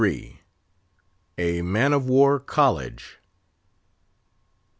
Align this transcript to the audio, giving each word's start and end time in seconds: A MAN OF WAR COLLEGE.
A 1.37 1.61
MAN 1.61 1.93
OF 1.93 2.09
WAR 2.09 2.39
COLLEGE. 2.39 3.19